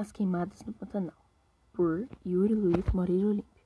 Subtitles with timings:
[0.00, 1.12] As Queimadas no Pantanal,
[1.74, 3.62] por Yuri Luiz Moreira Olímpio.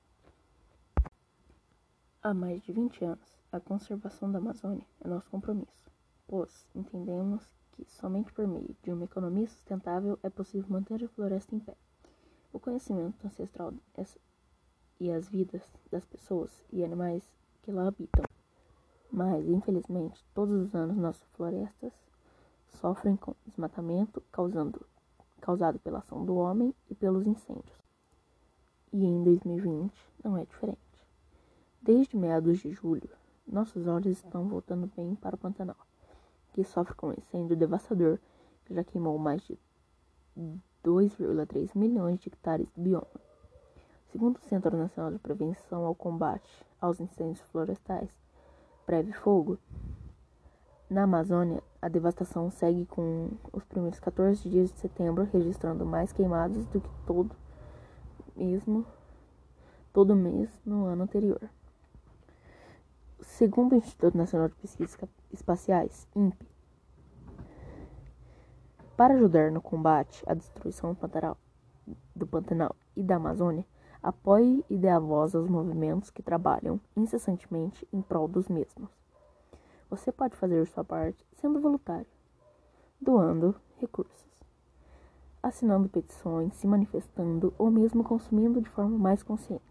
[2.21, 5.92] Há mais de 20 anos, a conservação da Amazônia é nosso compromisso,
[6.26, 11.55] pois entendemos que somente por meio de uma economia sustentável é possível manter a floresta
[11.55, 11.77] em pé.
[12.53, 13.73] O conhecimento ancestral
[14.98, 17.23] e as vidas das pessoas e animais
[17.62, 18.25] que lá habitam.
[19.09, 21.93] Mas, infelizmente, todos os anos nossas florestas
[22.66, 24.85] sofrem com desmatamento, causando
[25.45, 27.79] causado pela ação do homem e pelos incêndios.
[28.91, 29.93] E em 2020
[30.25, 30.80] não é diferente.
[31.83, 33.11] Desde meados de julho,
[33.47, 35.77] nossos olhos estão voltando bem para o Pantanal,
[36.55, 38.19] que sofre com um incêndio devastador
[38.65, 39.59] que já queimou mais de
[40.83, 43.21] 2,3 milhões de hectares do bioma.
[44.11, 48.09] Segundo o Centro Nacional de Prevenção ao Combate aos Incêndios Florestais,
[48.87, 49.59] Preve Fogo,
[50.88, 56.66] na Amazônia, a devastação segue com os primeiros 14 dias de setembro registrando mais queimados
[56.66, 57.34] do que todo
[58.37, 58.85] mesmo
[59.93, 61.40] todo mês no ano anterior.
[63.21, 64.98] Segundo o Instituto Nacional de Pesquisas
[65.32, 66.46] Espaciais, INPE,
[68.96, 71.36] para ajudar no combate à destruição do Pantanal,
[72.14, 73.64] do Pantanal e da Amazônia,
[74.02, 79.03] apoie e dê a voz aos movimentos que trabalham incessantemente em prol dos mesmos.
[79.96, 82.08] Você pode fazer sua parte sendo voluntário,
[83.00, 84.26] doando recursos,
[85.40, 89.62] assinando petições, se manifestando ou mesmo consumindo de forma mais consciente.